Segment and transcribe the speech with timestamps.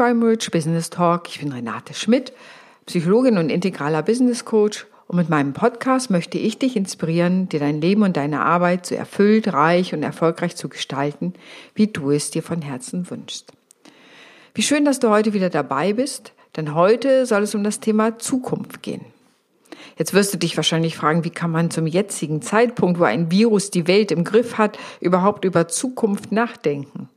[0.00, 1.28] beim Rich Business Talk.
[1.28, 2.32] Ich bin Renate Schmidt,
[2.86, 4.86] Psychologin und integraler Business Coach.
[5.06, 8.94] Und mit meinem Podcast möchte ich dich inspirieren, dir dein Leben und deine Arbeit so
[8.94, 11.34] erfüllt, reich und erfolgreich zu gestalten,
[11.74, 13.52] wie du es dir von Herzen wünschst.
[14.54, 18.18] Wie schön, dass du heute wieder dabei bist, denn heute soll es um das Thema
[18.18, 19.04] Zukunft gehen.
[19.98, 23.70] Jetzt wirst du dich wahrscheinlich fragen, wie kann man zum jetzigen Zeitpunkt, wo ein Virus
[23.70, 27.10] die Welt im Griff hat, überhaupt über Zukunft nachdenken?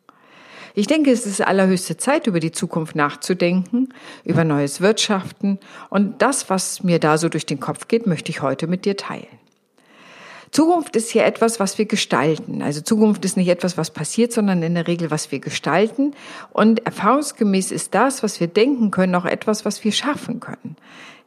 [0.76, 3.90] Ich denke, es ist allerhöchste Zeit, über die Zukunft nachzudenken,
[4.24, 5.60] über neues Wirtschaften
[5.90, 8.98] und das, was mir da so durch den Kopf geht, möchte ich heute mit dir
[8.98, 9.28] teilen.
[10.54, 12.62] Zukunft ist hier etwas, was wir gestalten.
[12.62, 16.14] Also Zukunft ist nicht etwas, was passiert, sondern in der Regel, was wir gestalten.
[16.52, 20.76] Und erfahrungsgemäß ist das, was wir denken können, auch etwas, was wir schaffen können.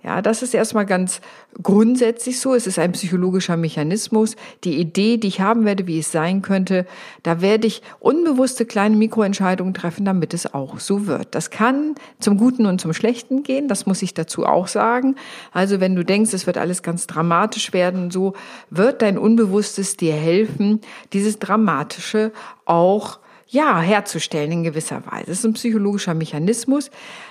[0.03, 1.21] Ja, das ist erstmal ganz
[1.63, 2.55] grundsätzlich so.
[2.55, 4.37] Es ist ein psychologischer Mechanismus.
[4.63, 6.87] Die Idee, die ich haben werde, wie es sein könnte,
[7.25, 11.35] da werde ich unbewusste kleine Mikroentscheidungen treffen, damit es auch so wird.
[11.35, 13.67] Das kann zum Guten und zum Schlechten gehen.
[13.67, 15.17] Das muss ich dazu auch sagen.
[15.51, 18.35] Also wenn du denkst, es wird alles ganz dramatisch werden, so
[18.71, 20.83] wird dein Unbewusstes dir helfen,
[21.13, 22.31] dieses Dramatische
[22.65, 25.27] auch ja, herzustellen in gewisser Weise.
[25.27, 26.91] Das ist ein psychologischer Mechanismus.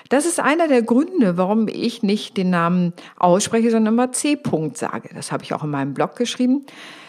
[0.09, 5.09] Das ist einer der Gründe, warum ich nicht den Namen ausspreche, sondern immer C-Punkt sage.
[5.15, 6.65] Das habe ich auch in meinem Blog geschrieben.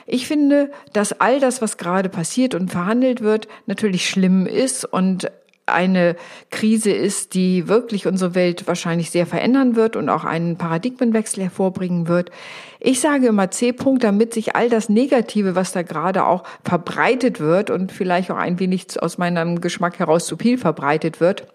[0.06, 5.30] Ich finde, dass all das, was gerade passiert und verhandelt wird, natürlich schlimm ist und
[5.66, 6.14] eine
[6.50, 12.06] Krise ist, die wirklich unsere Welt wahrscheinlich sehr verändern wird und auch einen Paradigmenwechsel hervorbringen
[12.06, 12.30] wird.
[12.78, 17.70] Ich sage immer C-Punkt, damit sich all das Negative, was da gerade auch verbreitet wird
[17.70, 21.48] und vielleicht auch ein wenig aus meinem Geschmack heraus zu viel verbreitet wird,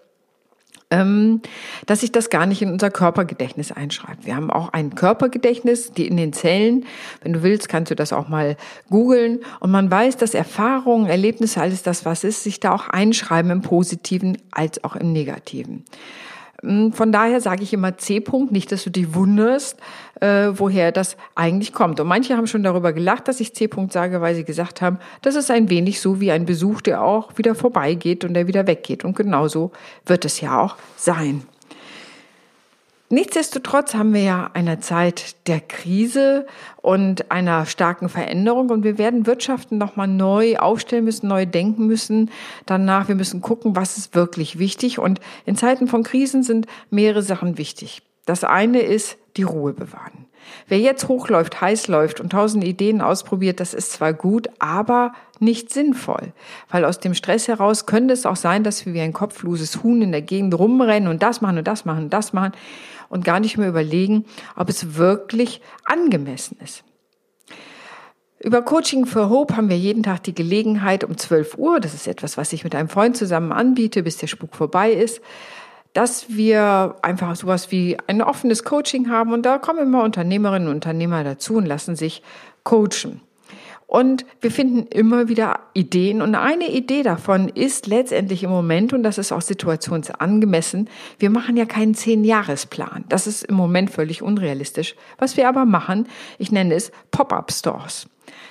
[1.86, 4.26] dass sich das gar nicht in unser Körpergedächtnis einschreibt.
[4.26, 6.84] Wir haben auch ein Körpergedächtnis, die in den Zellen.
[7.22, 8.56] Wenn du willst, kannst du das auch mal
[8.90, 9.40] googeln.
[9.60, 13.62] Und man weiß, dass Erfahrungen, Erlebnisse, alles das, was ist, sich da auch einschreiben im
[13.62, 15.84] Positiven als auch im Negativen.
[16.62, 19.78] Hm, von daher sage ich immer C-Punkt, nicht, dass du dich wunderst,
[20.20, 21.98] äh, woher das eigentlich kommt.
[22.00, 25.34] Und manche haben schon darüber gelacht, dass ich C-Punkt sage, weil sie gesagt haben, das
[25.34, 29.04] ist ein wenig so wie ein Besuch, der auch wieder vorbeigeht und der wieder weggeht.
[29.04, 29.72] Und genauso
[30.06, 31.42] wird es ja auch sein.
[33.12, 36.46] Nichtsdestotrotz haben wir ja eine Zeit der Krise
[36.80, 42.30] und einer starken Veränderung und wir werden Wirtschaften nochmal neu aufstellen müssen, neu denken müssen.
[42.64, 47.20] Danach, wir müssen gucken, was ist wirklich wichtig und in Zeiten von Krisen sind mehrere
[47.20, 48.00] Sachen wichtig.
[48.24, 50.24] Das eine ist die Ruhe bewahren.
[50.66, 55.12] Wer jetzt hochläuft, heiß läuft und tausend Ideen ausprobiert, das ist zwar gut, aber
[55.42, 56.32] nicht sinnvoll.
[56.70, 60.00] Weil aus dem Stress heraus könnte es auch sein, dass wir wie ein kopfloses Huhn
[60.00, 62.52] in der Gegend rumrennen und das machen und das machen und das machen
[63.08, 64.24] und gar nicht mehr überlegen,
[64.56, 66.84] ob es wirklich angemessen ist.
[68.40, 72.08] Über Coaching for Hope haben wir jeden Tag die Gelegenheit um 12 Uhr, das ist
[72.08, 75.20] etwas, was ich mit einem Freund zusammen anbiete, bis der Spuk vorbei ist,
[75.92, 80.74] dass wir einfach sowas wie ein offenes Coaching haben und da kommen immer Unternehmerinnen und
[80.74, 82.22] Unternehmer dazu und lassen sich
[82.64, 83.20] coachen.
[83.92, 86.22] Und wir finden immer wieder Ideen.
[86.22, 90.88] Und eine Idee davon ist letztendlich im Moment, und das ist auch situationsangemessen,
[91.18, 93.04] wir machen ja keinen Zehn-Jahres-Plan.
[93.10, 94.94] Das ist im Moment völlig unrealistisch.
[95.18, 96.08] Was wir aber machen,
[96.38, 98.08] ich nenne es Pop-up-Stores.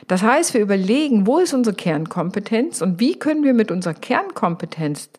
[0.07, 5.09] Das heißt, wir überlegen, wo ist unsere Kernkompetenz und wie können wir mit unserer Kernkompetenz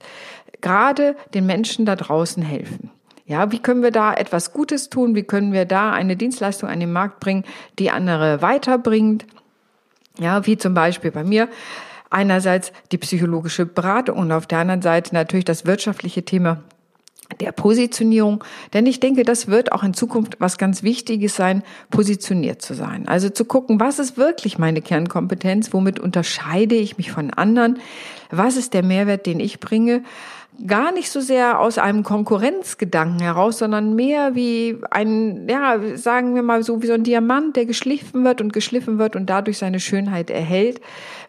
[0.61, 2.93] gerade den Menschen da draußen helfen.
[3.27, 5.17] Ja, wie können wir da etwas Gutes tun?
[5.17, 7.43] Wie können wir da eine Dienstleistung an den Markt bringen,
[7.81, 9.27] die andere weiterbringt?
[10.19, 11.49] Ja, wie zum Beispiel bei mir.
[12.11, 16.63] Einerseits die psychologische Beratung und auf der anderen Seite natürlich das wirtschaftliche Thema
[17.41, 18.45] der Positionierung.
[18.75, 23.09] Denn ich denke, das wird auch in Zukunft was ganz Wichtiges sein, positioniert zu sein.
[23.09, 25.73] Also zu gucken, was ist wirklich meine Kernkompetenz?
[25.73, 27.79] Womit unterscheide ich mich von anderen?
[28.31, 30.03] Was ist der Mehrwert, den ich bringe?
[30.67, 36.43] Gar nicht so sehr aus einem Konkurrenzgedanken heraus, sondern mehr wie ein, ja, sagen wir
[36.43, 39.81] mal so, wie so ein Diamant, der geschliffen wird und geschliffen wird und dadurch seine
[39.81, 40.81] Schönheit erhält.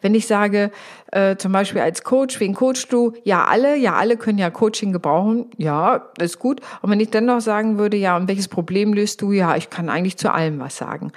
[0.01, 0.71] Wenn ich sage,
[1.11, 3.13] äh, zum Beispiel als Coach, wen coachst du?
[3.23, 5.45] Ja, alle, ja, alle können ja Coaching gebrauchen.
[5.57, 6.59] Ja, ist gut.
[6.81, 9.31] Und wenn ich dann noch sagen würde, ja, und welches Problem löst du?
[9.31, 11.11] Ja, ich kann eigentlich zu allem was sagen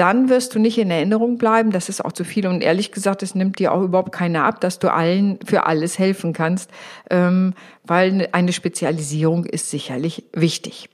[0.00, 1.72] dann wirst du nicht in Erinnerung bleiben.
[1.72, 2.46] Das ist auch zu viel.
[2.46, 5.98] Und ehrlich gesagt, es nimmt dir auch überhaupt keiner ab, dass du allen für alles
[5.98, 6.70] helfen kannst,
[7.10, 7.52] ähm,
[7.84, 10.88] weil eine Spezialisierung ist sicherlich wichtig.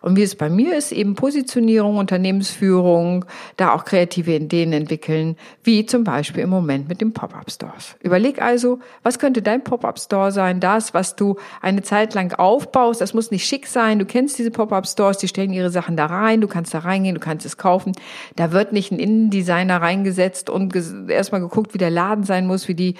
[0.00, 3.24] Und wie es bei mir ist, eben Positionierung, Unternehmensführung,
[3.56, 7.96] da auch kreative Ideen entwickeln, wie zum Beispiel im Moment mit den Pop-up-Stores.
[8.02, 10.60] Überleg also, was könnte dein Pop-up-Store sein?
[10.60, 13.98] Das, was du eine Zeit lang aufbaust, das muss nicht schick sein.
[13.98, 17.20] Du kennst diese Pop-up-Stores, die stellen ihre Sachen da rein, du kannst da reingehen, du
[17.20, 17.92] kannst es kaufen.
[18.36, 20.74] Da wird nicht ein Innendesigner reingesetzt und
[21.08, 22.94] erstmal geguckt, wie der Laden sein muss, wie die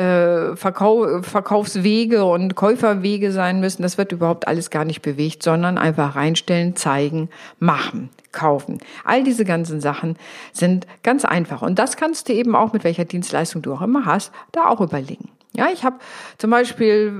[0.00, 3.82] äh, Verkau Verkaufswege und Käuferwege sein müssen.
[3.82, 8.78] Das wird überhaupt alles gar nicht bewegt, sondern einfach reinstellen, zeigen, machen kaufen.
[9.04, 10.16] All diese ganzen Sachen
[10.52, 11.62] sind ganz einfach.
[11.62, 14.80] Und das kannst du eben auch mit welcher Dienstleistung du auch immer hast, da auch
[14.80, 15.28] überlegen.
[15.52, 15.96] Ja, ich habe
[16.38, 17.12] zum Beispiel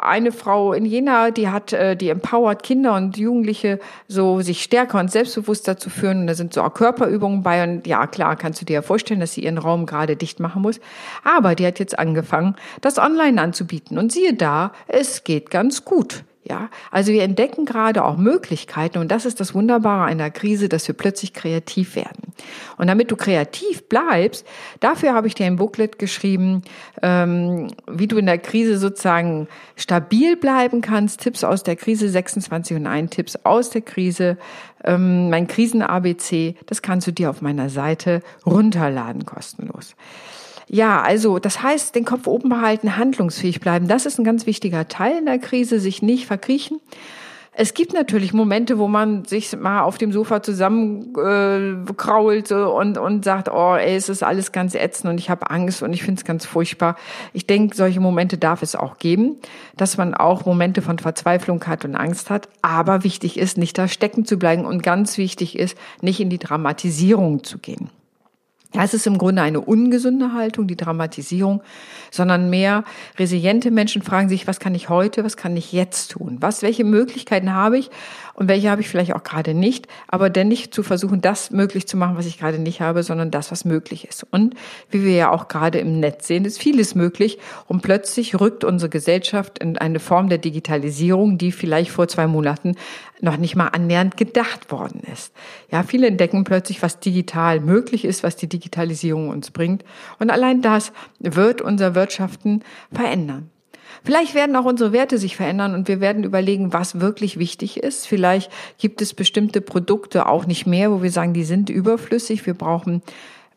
[0.00, 5.00] eine Frau in Jena, die hat, äh, die empowert Kinder und Jugendliche, so sich stärker
[5.00, 6.20] und selbstbewusster zu führen.
[6.20, 7.64] Und da sind so auch Körperübungen bei.
[7.64, 10.62] Und ja, klar, kannst du dir ja vorstellen, dass sie ihren Raum gerade dicht machen
[10.62, 10.78] muss.
[11.24, 13.98] Aber die hat jetzt angefangen, das online anzubieten.
[13.98, 16.22] Und siehe da, es geht ganz gut.
[16.46, 20.86] Ja, also wir entdecken gerade auch Möglichkeiten und das ist das Wunderbare einer Krise, dass
[20.86, 22.34] wir plötzlich kreativ werden.
[22.76, 24.46] Und damit du kreativ bleibst,
[24.80, 26.60] dafür habe ich dir ein Booklet geschrieben,
[27.00, 31.22] ähm, wie du in der Krise sozusagen stabil bleiben kannst.
[31.22, 34.36] Tipps aus der Krise 26 und ein Tipps aus der Krise,
[34.84, 36.56] ähm, mein Krisen-ABC.
[36.66, 39.96] Das kannst du dir auf meiner Seite runterladen kostenlos.
[40.68, 43.88] Ja, also das heißt, den Kopf oben behalten, handlungsfähig bleiben.
[43.88, 46.80] Das ist ein ganz wichtiger Teil in der Krise, sich nicht verkriechen.
[47.56, 53.24] Es gibt natürlich Momente, wo man sich mal auf dem Sofa zusammenkrault äh, und, und
[53.24, 56.18] sagt, oh, ey, es ist alles ganz ätzend und ich habe Angst und ich finde
[56.18, 56.96] es ganz furchtbar.
[57.32, 59.36] Ich denke, solche Momente darf es auch geben,
[59.76, 62.48] dass man auch Momente von Verzweiflung hat und Angst hat.
[62.62, 66.40] Aber wichtig ist, nicht da stecken zu bleiben und ganz wichtig ist, nicht in die
[66.40, 67.88] Dramatisierung zu gehen.
[68.74, 71.62] Ja, es ist im Grunde eine ungesunde Haltung, die Dramatisierung,
[72.10, 72.82] sondern mehr
[73.16, 76.38] resiliente Menschen fragen sich, was kann ich heute, was kann ich jetzt tun?
[76.40, 77.90] Was, welche Möglichkeiten habe ich
[78.34, 81.86] und welche habe ich vielleicht auch gerade nicht, aber denn nicht zu versuchen, das möglich
[81.86, 84.26] zu machen, was ich gerade nicht habe, sondern das, was möglich ist.
[84.28, 84.54] Und
[84.90, 87.38] wie wir ja auch gerade im Netz sehen, ist vieles möglich
[87.68, 92.74] und plötzlich rückt unsere Gesellschaft in eine Form der Digitalisierung, die vielleicht vor zwei Monaten
[93.24, 95.34] noch nicht mal annähernd gedacht worden ist.
[95.70, 99.84] Ja, viele entdecken plötzlich, was digital möglich ist, was die Digitalisierung uns bringt.
[100.18, 102.62] Und allein das wird unser Wirtschaften
[102.92, 103.50] verändern.
[104.02, 108.06] Vielleicht werden auch unsere Werte sich verändern und wir werden überlegen, was wirklich wichtig ist.
[108.06, 112.44] Vielleicht gibt es bestimmte Produkte auch nicht mehr, wo wir sagen, die sind überflüssig.
[112.44, 113.02] Wir brauchen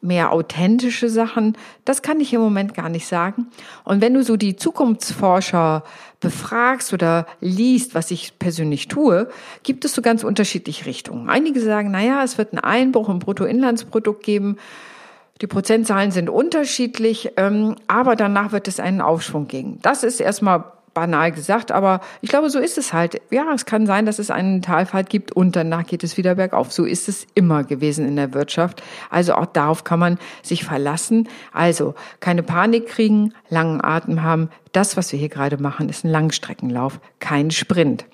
[0.02, 1.58] mehr authentische Sachen.
[1.86, 3.48] Das kann ich im Moment gar nicht sagen.
[3.84, 5.84] Und wenn du so die Zukunftsforscher
[6.20, 9.30] befragst oder liest, was ich persönlich tue,
[9.64, 11.30] gibt es so ganz unterschiedliche Richtungen.
[11.30, 14.58] Einige sagen, naja, es wird einen Einbruch im Bruttoinlandsprodukt geben.
[15.42, 19.80] Die Prozentzahlen sind unterschiedlich, ähm, aber danach wird es einen Aufschwung geben.
[19.84, 20.64] Das ist erstmal
[20.98, 23.22] banal gesagt, aber ich glaube, so ist es halt.
[23.30, 26.72] Ja, es kann sein, dass es einen Talfahrt gibt und danach geht es wieder bergauf.
[26.72, 28.82] So ist es immer gewesen in der Wirtschaft.
[29.12, 31.30] Also auch darauf kann man sich verlassen.
[31.54, 34.50] Also keine Panik kriegen, langen Atem haben.
[34.72, 38.06] Das, was wir hier gerade machen, ist ein Langstreckenlauf, kein Sprint.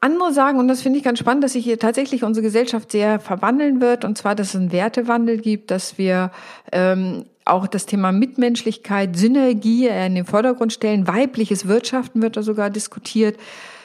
[0.00, 3.18] Andere sagen, und das finde ich ganz spannend, dass sich hier tatsächlich unsere Gesellschaft sehr
[3.18, 6.30] verwandeln wird, und zwar, dass es einen Wertewandel gibt, dass wir
[6.70, 11.06] ähm, auch das Thema Mitmenschlichkeit, Synergie in den Vordergrund stellen.
[11.06, 13.36] Weibliches Wirtschaften wird da sogar diskutiert.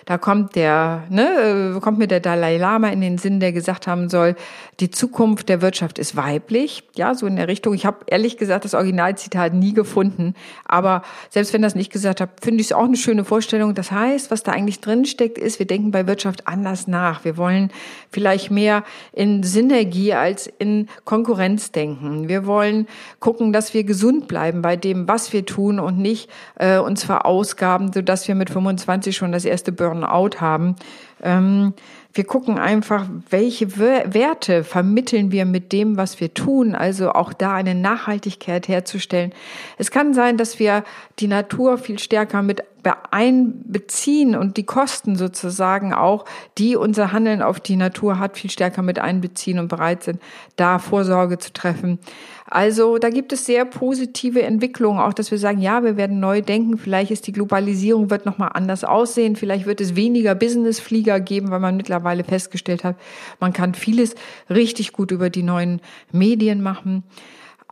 [0.05, 3.88] Da kommt der, ne, äh, kommt mir der Dalai Lama in den Sinn, der gesagt
[3.88, 4.35] haben soll,
[4.79, 6.83] die Zukunft der Wirtschaft ist weiblich.
[6.95, 7.73] Ja, so in der Richtung.
[7.73, 10.33] Ich habe ehrlich gesagt das Originalzitat nie gefunden.
[10.65, 13.75] Aber selbst wenn das nicht gesagt habe, finde ich es auch eine schöne Vorstellung.
[13.75, 17.24] Das heißt, was da eigentlich drin steckt, ist, wir denken bei Wirtschaft anders nach.
[17.24, 17.72] Wir wollen
[18.12, 18.83] vielleicht mehr
[19.13, 22.27] in Synergie als in Konkurrenz denken.
[22.27, 22.88] Wir wollen
[23.19, 27.93] gucken, dass wir gesund bleiben bei dem, was wir tun und nicht äh, uns verausgaben,
[27.93, 30.75] sodass wir mit 25 schon das erste Burn Burnout haben.
[31.21, 31.73] Ähm,
[32.13, 36.75] wir gucken einfach, welche Werte vermitteln wir mit dem, was wir tun.
[36.75, 39.33] Also auch da eine Nachhaltigkeit herzustellen.
[39.77, 40.83] Es kann sein, dass wir
[41.19, 42.63] die Natur viel stärker mit
[43.12, 46.25] einbeziehen und die Kosten sozusagen auch,
[46.58, 50.22] die unser Handeln auf die Natur hat, viel stärker mit einbeziehen und bereit sind,
[50.56, 52.00] da Vorsorge zu treffen.
[52.46, 56.42] Also da gibt es sehr positive Entwicklungen, auch dass wir sagen, ja, wir werden neu
[56.42, 61.50] denken, vielleicht ist die Globalisierung wird nochmal anders aussehen, vielleicht wird es weniger Businessflieger geben,
[61.52, 62.96] weil man mittlerweile festgestellt hat,
[63.40, 64.16] man kann vieles
[64.50, 67.04] richtig gut über die neuen Medien machen.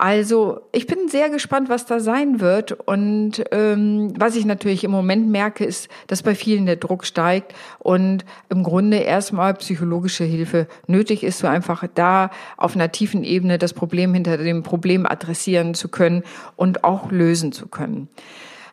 [0.02, 2.72] Also ich bin sehr gespannt, was da sein wird.
[2.72, 7.54] Und ähm, was ich natürlich im Moment merke, ist, dass bei vielen der Druck steigt
[7.78, 13.60] und im Grunde erstmal psychologische Hilfe nötig ist, so einfach da auf einer tiefen Ebene
[13.60, 16.24] das Problem hinter dem Problem adressieren zu können
[16.56, 18.08] und auch lösen zu können.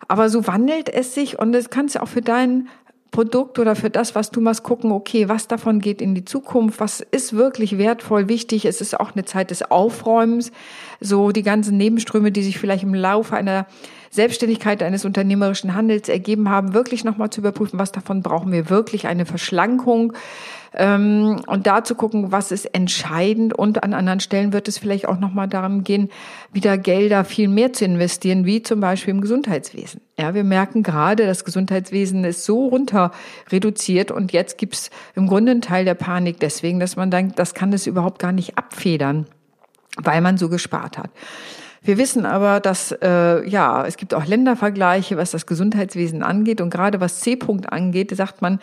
[0.08, 2.70] Aber so wandelt es sich und das kannst du auch für deinen
[3.10, 6.80] Produkt oder für das, was du machst, gucken, okay, was davon geht in die Zukunft,
[6.80, 8.64] was ist wirklich wertvoll, wichtig.
[8.64, 10.52] Es ist auch eine Zeit des Aufräumens,
[11.00, 13.66] so die ganzen Nebenströme, die sich vielleicht im Laufe einer
[14.10, 19.06] Selbstständigkeit eines unternehmerischen Handels ergeben haben, wirklich nochmal zu überprüfen, was davon brauchen wir wirklich,
[19.06, 20.12] eine Verschlankung
[20.75, 25.08] ähm, und da zu gucken, was ist entscheidend und an anderen Stellen wird es vielleicht
[25.08, 26.10] auch nochmal darum gehen,
[26.52, 30.00] wieder Gelder viel mehr zu investieren, wie zum Beispiel im Gesundheitswesen.
[30.18, 33.12] Ja, wir merken gerade, das Gesundheitswesen ist so runter
[33.50, 37.54] reduziert und jetzt gibt's im Grunde einen Teil der Panik deswegen, dass man denkt, das
[37.54, 39.26] kann es überhaupt gar nicht abfedern,
[39.96, 41.10] weil man so gespart hat.
[41.82, 46.70] Wir wissen aber, dass äh, ja es gibt auch Ländervergleiche, was das Gesundheitswesen angeht und
[46.70, 48.58] gerade was C-Punkt angeht, sagt man,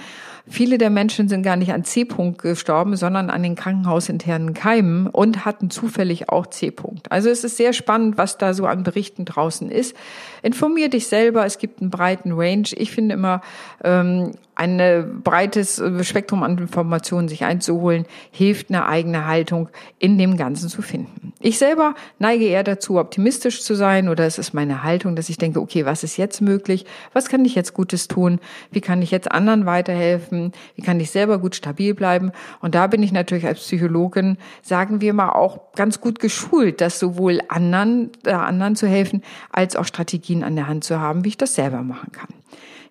[0.47, 5.45] viele der Menschen sind gar nicht an C-Punkt gestorben, sondern an den krankenhausinternen Keimen und
[5.45, 7.11] hatten zufällig auch C-Punkt.
[7.11, 9.95] Also es ist sehr spannend, was da so an Berichten draußen ist.
[10.41, 11.45] Informier dich selber.
[11.45, 12.67] Es gibt einen breiten Range.
[12.75, 13.41] Ich finde immer
[13.83, 19.69] ähm, ein breites Spektrum an Informationen sich einzuholen, hilft eine eigene Haltung
[19.99, 21.33] in dem Ganzen zu finden.
[21.39, 25.37] Ich selber neige eher dazu, optimistisch zu sein oder es ist meine Haltung, dass ich
[25.37, 26.85] denke, okay, was ist jetzt möglich?
[27.13, 28.39] Was kann ich jetzt Gutes tun?
[28.71, 30.53] Wie kann ich jetzt anderen weiterhelfen?
[30.75, 32.31] Wie kann ich selber gut stabil bleiben?
[32.61, 36.99] Und da bin ich natürlich als Psychologin, sagen wir mal, auch ganz gut geschult, das
[36.99, 39.21] sowohl anderen, äh, anderen zu helfen,
[39.51, 42.29] als auch Strategien an der Hand zu haben, wie ich das selber machen kann.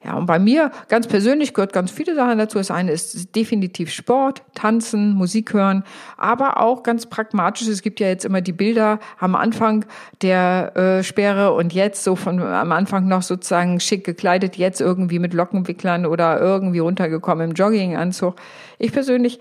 [0.05, 2.59] Ja, und bei mir ganz persönlich gehört ganz viele Sachen dazu.
[2.59, 5.83] Das eine ist definitiv Sport, Tanzen, Musik hören,
[6.19, 7.67] aber auch ganz pragmatisch.
[7.69, 9.87] Es gibt ja jetzt immer die Bilder am Anfang
[10.21, 15.19] der äh, Sperre und jetzt so von am Anfang noch sozusagen schick gekleidet, jetzt irgendwie
[15.19, 18.37] mit Lockenwicklern oder irgendwie runtergekommen im Jogginganzug.
[18.79, 19.41] Ich persönlich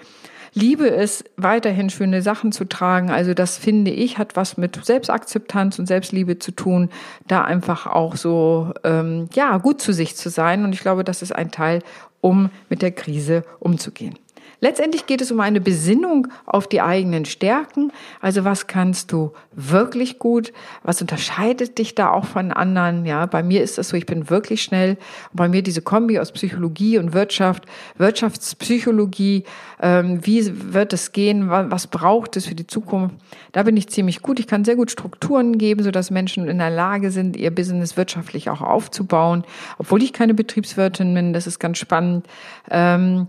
[0.53, 3.10] liebe es, weiterhin schöne Sachen zu tragen.
[3.10, 6.89] Also das finde ich, hat was mit Selbstakzeptanz und Selbstliebe zu tun,
[7.27, 10.63] da einfach auch so, ähm, ja, gut zu sich zu sein.
[10.63, 11.81] Und ich glaube, das ist ein Teil,
[12.22, 14.17] um mit der Krise umzugehen.
[14.63, 17.91] Letztendlich geht es um eine Besinnung auf die eigenen Stärken.
[18.22, 20.53] Also was kannst du wirklich gut?
[20.84, 23.05] Was unterscheidet dich da auch von anderen?
[23.05, 24.91] Ja, bei mir ist das so, ich bin wirklich schnell.
[25.32, 27.65] Und bei mir diese Kombi aus Psychologie und Wirtschaft,
[27.98, 29.43] Wirtschaftspsychologie.
[29.82, 31.50] Ähm, wie wird es gehen?
[31.50, 33.15] Was braucht es für die Zukunft?
[33.51, 34.39] Da bin ich ziemlich gut.
[34.39, 38.50] Ich kann sehr gut Strukturen geben, sodass Menschen in der Lage sind, ihr Business wirtschaftlich
[38.50, 39.43] auch aufzubauen.
[39.77, 42.27] Obwohl ich keine Betriebswirtin bin, das ist ganz spannend.
[42.72, 43.27] Ähm,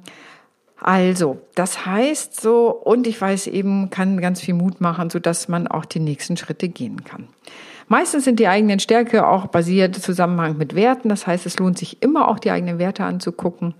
[0.87, 5.49] also, das heißt so, und ich weiß eben, kann ganz viel Mut machen, so dass
[5.49, 7.29] man auch die nächsten Schritte gehen kann.
[7.89, 11.09] Meistens sind die eigenen Stärke auch basiert im Zusammenhang mit Werten.
[11.09, 13.73] Das heißt, es lohnt sich immer auch die eigenen Werte anzugucken.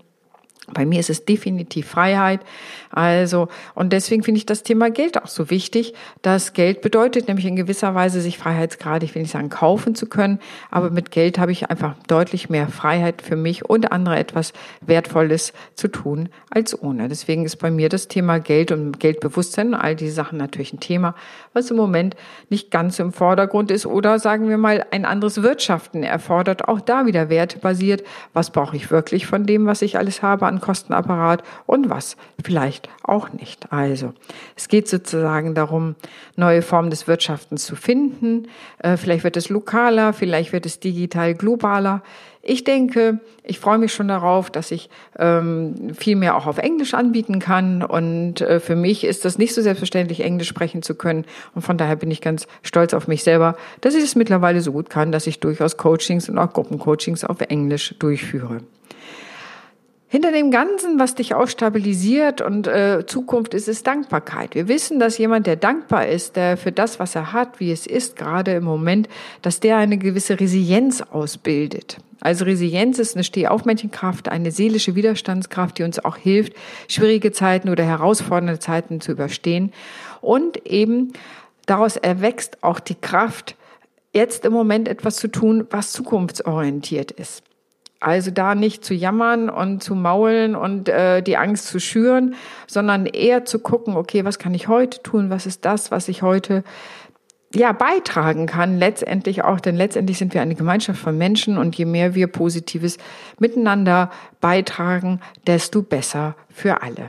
[0.73, 2.41] Bei mir ist es definitiv Freiheit.
[2.89, 5.93] Also, und deswegen finde ich das Thema Geld auch so wichtig.
[6.21, 10.07] Das Geld bedeutet nämlich in gewisser Weise, sich Freiheitsgrade, ich will nicht sagen, kaufen zu
[10.07, 10.39] können,
[10.71, 15.53] aber mit Geld habe ich einfach deutlich mehr Freiheit für mich und andere etwas Wertvolles
[15.75, 17.09] zu tun als ohne.
[17.09, 20.79] Deswegen ist bei mir das Thema Geld und Geldbewusstsein und all diese Sachen natürlich ein
[20.79, 21.15] Thema,
[21.53, 22.15] was im Moment
[22.49, 27.05] nicht ganz im Vordergrund ist oder sagen wir mal ein anderes Wirtschaften erfordert, auch da
[27.05, 28.03] wieder wertebasiert.
[28.33, 32.89] Was brauche ich wirklich von dem, was ich alles habe an Kostenapparat und was vielleicht
[33.03, 33.71] auch nicht.
[33.71, 34.13] Also
[34.55, 35.95] es geht sozusagen darum,
[36.35, 38.47] neue Formen des Wirtschaftens zu finden.
[38.79, 42.01] Äh, vielleicht wird es lokaler, vielleicht wird es digital globaler.
[42.47, 46.93] Ich denke, ich freue mich schon darauf, dass ich ähm, viel mehr auch auf Englisch
[46.93, 47.81] anbieten kann.
[47.81, 51.25] Und äh, für mich ist das nicht so selbstverständlich, Englisch sprechen zu können.
[51.55, 54.71] Und von daher bin ich ganz stolz auf mich selber, dass ich es mittlerweile so
[54.71, 58.61] gut kann, dass ich durchaus Coachings und auch Gruppencoachings auf Englisch durchführe.
[60.15, 64.55] Hinter dem Ganzen, was dich auch stabilisiert und äh, Zukunft ist, ist Dankbarkeit.
[64.55, 67.85] Wir wissen, dass jemand, der dankbar ist, der für das, was er hat, wie es
[67.85, 69.09] ist, gerade im Moment,
[69.41, 71.97] dass der eine gewisse Resilienz ausbildet.
[72.21, 76.53] Also Resilienz ist eine Stehaufmännchenkraft, eine seelische Widerstandskraft, die uns auch hilft,
[76.87, 79.73] schwierige Zeiten oder herausfordernde Zeiten zu überstehen.
[80.21, 81.11] Und eben
[81.65, 83.57] daraus erwächst auch die Kraft,
[84.13, 87.43] jetzt im Moment etwas zu tun, was zukunftsorientiert ist.
[87.99, 92.35] Also da nicht zu jammern und zu maulen und äh, die Angst zu schüren,
[92.67, 95.29] sondern eher zu gucken, okay, was kann ich heute tun?
[95.29, 96.63] Was ist das, was ich heute
[97.53, 98.77] ja beitragen kann?
[98.77, 102.97] Letztendlich auch, denn letztendlich sind wir eine Gemeinschaft von Menschen und je mehr wir Positives
[103.39, 104.11] miteinander
[104.41, 107.07] beitragen, desto besser für alle.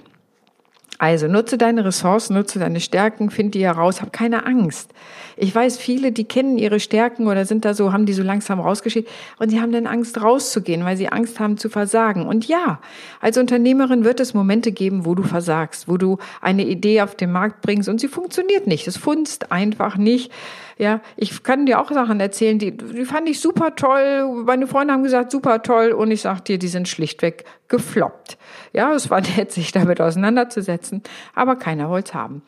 [0.98, 4.92] Also nutze deine Ressourcen, nutze deine Stärken, find die heraus, hab keine Angst.
[5.36, 8.58] Ich weiß, viele, die kennen ihre Stärken oder sind da so, haben die so langsam
[8.58, 12.26] rausgeschickt und sie haben dann Angst rauszugehen, weil sie Angst haben zu versagen.
[12.26, 12.80] Und ja,
[13.20, 17.32] als Unternehmerin wird es Momente geben, wo du versagst, wo du eine Idee auf den
[17.32, 18.88] Markt bringst und sie funktioniert nicht.
[18.88, 20.32] Es funzt einfach nicht.
[20.78, 24.44] Ja, ich kann dir auch Sachen erzählen, die, die fand ich super toll.
[24.46, 25.92] Meine Freunde haben gesagt, super toll.
[25.92, 28.36] Und ich sag dir, die sind schlichtweg gefloppt.
[28.72, 31.02] Ja, es war nett, sich damit auseinanderzusetzen,
[31.34, 32.42] aber keiner wollte es haben.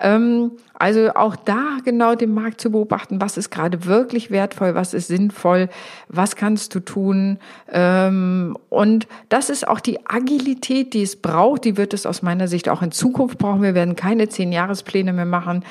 [0.00, 4.92] Ähm, also auch da genau den Markt zu beobachten, was ist gerade wirklich wertvoll, was
[4.92, 5.68] ist sinnvoll,
[6.08, 7.38] was kannst du tun.
[7.70, 12.48] Ähm, und das ist auch die Agilität, die es braucht, die wird es aus meiner
[12.48, 13.62] Sicht auch in Zukunft brauchen.
[13.62, 15.64] Wir werden keine zehn Jahrespläne mehr machen.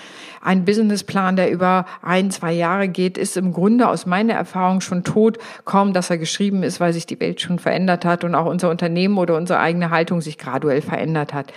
[0.43, 5.05] Ein Businessplan, der über ein, zwei Jahre geht, ist im Grunde aus meiner Erfahrung schon
[5.05, 5.37] tot.
[5.63, 8.69] Kaum, dass er geschrieben ist, weil sich die Welt schon verändert hat und auch unser
[8.69, 11.53] Unternehmen oder unsere eigene Haltung sich graduell verändert hat.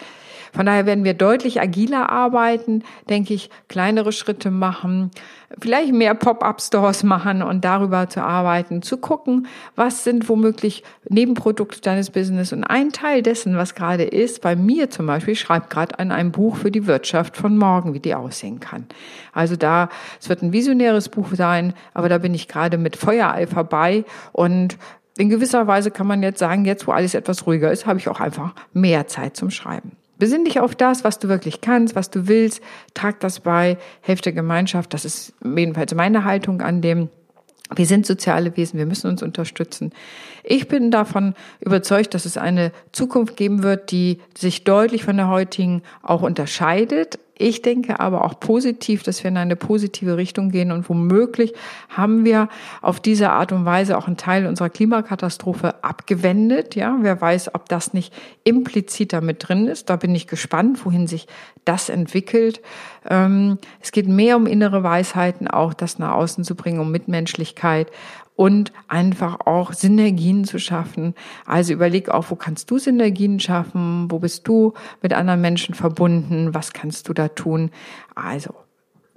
[0.52, 5.10] Von daher werden wir deutlich agiler arbeiten, denke ich, kleinere Schritte machen,
[5.60, 12.10] vielleicht mehr Pop-up-Stores machen und darüber zu arbeiten, zu gucken, was sind womöglich Nebenprodukte deines
[12.10, 12.52] Business.
[12.52, 16.10] Und ein Teil dessen, was gerade ist, bei mir zum Beispiel, ich schreibe gerade an
[16.10, 18.86] einem Buch für die Wirtschaft von morgen, wie die aussehen kann.
[19.32, 19.88] Also da,
[20.20, 24.76] es wird ein visionäres Buch sein, aber da bin ich gerade mit Feuereifer bei und
[25.18, 28.08] in gewisser Weise kann man jetzt sagen, jetzt wo alles etwas ruhiger ist, habe ich
[28.08, 29.92] auch einfach mehr Zeit zum Schreiben.
[30.18, 32.62] Besinn dich auf das, was du wirklich kannst, was du willst,
[32.94, 34.94] trag das bei, helf der Gemeinschaft.
[34.94, 37.08] Das ist jedenfalls meine Haltung an dem.
[37.74, 39.92] Wir sind soziale Wesen, wir müssen uns unterstützen.
[40.44, 45.28] Ich bin davon überzeugt, dass es eine Zukunft geben wird, die sich deutlich von der
[45.28, 47.18] heutigen auch unterscheidet.
[47.38, 51.52] Ich denke aber auch positiv, dass wir in eine positive Richtung gehen und womöglich
[51.90, 52.48] haben wir
[52.80, 56.76] auf diese Art und Weise auch einen Teil unserer Klimakatastrophe abgewendet.
[56.76, 58.14] Ja, wer weiß, ob das nicht
[58.44, 59.90] implizit damit drin ist.
[59.90, 61.26] Da bin ich gespannt, wohin sich
[61.66, 62.62] das entwickelt.
[63.06, 67.90] Ähm, es geht mehr um innere Weisheiten, auch das nach außen zu bringen, um Mitmenschlichkeit
[68.36, 71.14] und einfach auch Synergien zu schaffen.
[71.46, 74.10] Also überleg auch, wo kannst du Synergien schaffen?
[74.10, 76.54] Wo bist du mit anderen Menschen verbunden?
[76.54, 77.70] Was kannst du da tun?
[78.14, 78.54] Also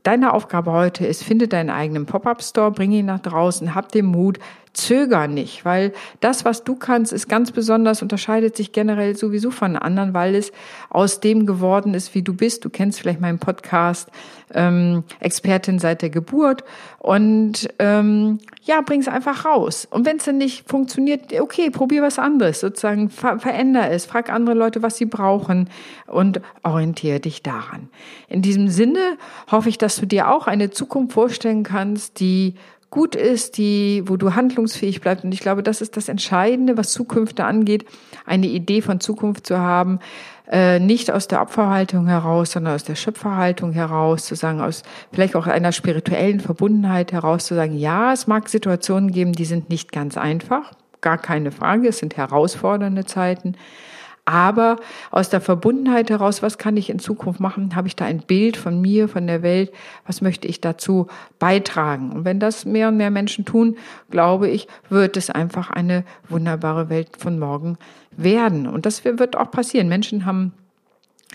[0.04, 4.40] Deine Aufgabe heute ist, finde deinen eigenen Pop-up-Store, bring ihn nach draußen, hab den Mut,
[4.74, 9.76] zöger nicht, weil das, was du kannst, ist ganz besonders, unterscheidet sich generell sowieso von
[9.76, 10.52] anderen, weil es
[10.90, 12.64] aus dem geworden ist, wie du bist.
[12.66, 14.10] Du kennst vielleicht meinen Podcast,
[14.54, 16.64] ähm, Expertin seit der Geburt
[17.00, 19.88] und ähm, ja, bring es einfach raus.
[19.90, 24.32] Und wenn es dann nicht funktioniert, okay, probier was anderes, sozusagen ver veränder es, frag
[24.32, 25.70] andere Leute, was sie brauchen
[26.08, 27.90] und orientiere dich daran.
[28.28, 29.18] In diesem Sinne
[29.52, 32.56] hoffe ich, dass du dir auch eine Zukunft vorstellen kannst, die
[32.90, 35.24] gut ist, die, wo du handlungsfähig bleibst.
[35.24, 37.86] Und ich glaube, das ist das Entscheidende, was Zukünfte angeht,
[38.26, 40.00] eine Idee von Zukunft zu haben,
[40.52, 45.36] äh, nicht aus der Opferhaltung heraus, sondern aus der Schöpferhaltung heraus, zu sagen, aus vielleicht
[45.36, 49.92] auch einer spirituellen Verbundenheit heraus, zu sagen, ja, es mag Situationen geben, die sind nicht
[49.92, 50.72] ganz einfach,
[51.02, 53.56] gar keine Frage, es sind herausfordernde Zeiten.
[54.30, 54.76] Aber
[55.10, 58.58] aus der Verbundenheit heraus, was kann ich in Zukunft machen, habe ich da ein Bild
[58.58, 59.72] von mir, von der Welt,
[60.06, 61.08] was möchte ich dazu
[61.40, 62.12] beitragen.
[62.12, 63.76] Und wenn das mehr und mehr Menschen tun,
[64.12, 67.80] glaube ich, wird es einfach eine wunderbare Welt von morgen
[68.12, 68.68] werden.
[68.68, 69.90] Und das wird auch passieren.
[69.90, 70.54] Menschen haben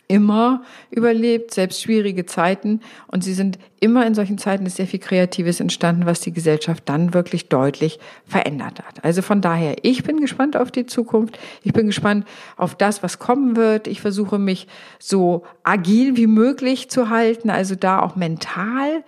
[0.09, 2.80] immer überlebt, selbst schwierige Zeiten.
[3.07, 6.83] Und sie sind immer in solchen Zeiten ist sehr viel Kreatives entstanden, was die Gesellschaft
[6.87, 9.04] dann wirklich deutlich verändert hat.
[9.04, 11.38] Also von daher, ich bin gespannt auf die Zukunft.
[11.62, 12.26] Ich bin gespannt
[12.57, 13.87] auf das, was kommen wird.
[13.87, 19.04] Ich versuche mich so agil wie möglich zu halten, also da auch mental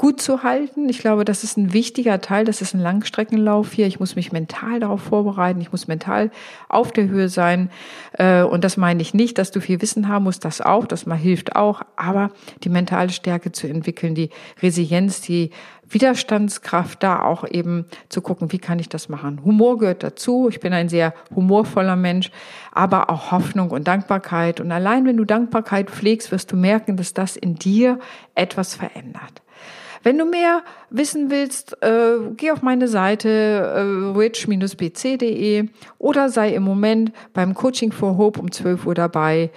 [0.00, 0.88] gut zu halten.
[0.88, 2.46] Ich glaube, das ist ein wichtiger Teil.
[2.46, 3.86] Das ist ein Langstreckenlauf hier.
[3.86, 5.60] Ich muss mich mental darauf vorbereiten.
[5.60, 6.30] Ich muss mental
[6.70, 7.68] auf der Höhe sein.
[8.14, 10.46] Äh, und das meine ich nicht, dass du viel Wissen haben musst.
[10.46, 10.86] Das auch.
[10.86, 11.82] Das mal hilft auch.
[11.96, 12.30] Aber
[12.64, 14.30] die mentale Stärke zu entwickeln, die
[14.62, 15.50] Resilienz, die
[15.86, 19.44] Widerstandskraft da auch eben zu gucken, wie kann ich das machen.
[19.44, 20.48] Humor gehört dazu.
[20.48, 22.30] Ich bin ein sehr humorvoller Mensch,
[22.72, 24.62] aber auch Hoffnung und Dankbarkeit.
[24.62, 27.98] Und allein wenn du Dankbarkeit pflegst, wirst du merken, dass das in dir
[28.34, 29.42] etwas verändert.
[30.02, 36.62] Wenn du mehr wissen willst, äh, geh auf meine Seite äh, rich-bc.de oder sei im
[36.62, 39.50] Moment beim Coaching for Hope um 12 Uhr dabei.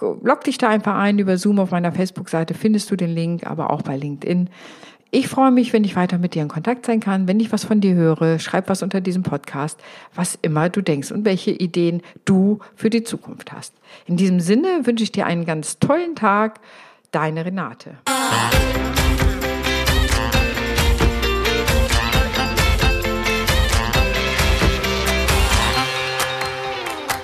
[0.00, 3.70] Log dich da einfach ein über Zoom auf meiner Facebook-Seite, findest du den Link, aber
[3.70, 4.48] auch bei LinkedIn.
[5.12, 7.64] Ich freue mich, wenn ich weiter mit dir in Kontakt sein kann, wenn ich was
[7.64, 8.38] von dir höre.
[8.38, 9.78] Schreib was unter diesem Podcast,
[10.14, 13.74] was immer du denkst und welche Ideen du für die Zukunft hast.
[14.06, 16.60] In diesem Sinne wünsche ich dir einen ganz tollen Tag.
[17.10, 17.96] Deine Renate.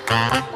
[0.07, 0.56] Thank